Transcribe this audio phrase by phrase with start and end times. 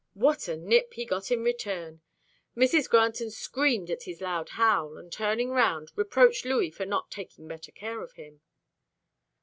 [0.15, 2.01] What a nip he got in return!
[2.57, 2.89] Mrs.
[2.89, 7.71] Granton screamed at his loud howl, and turning round, reproached Louis for not taking better
[7.71, 8.41] care of him.